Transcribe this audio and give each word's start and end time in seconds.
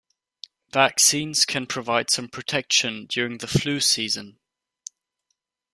Vaccines 0.73 1.45
can 1.45 1.67
provide 1.67 2.09
some 2.09 2.27
protection 2.27 3.05
during 3.05 3.37
flu 3.37 3.79
season. 3.79 4.39